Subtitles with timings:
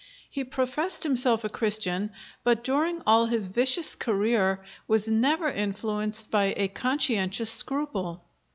[0.31, 2.09] He professed himself a Christian,
[2.43, 8.23] but during all his vicious career was never influenced by a conscientious scruple.